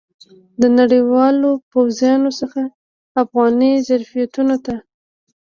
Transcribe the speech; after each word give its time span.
د 0.61 0.63
نړیوالو 0.79 1.49
پوځیانو 1.71 2.29
څخه 2.39 2.61
افغاني 3.21 3.71
ظرفیتونو 3.87 4.55
ته. 4.65 4.75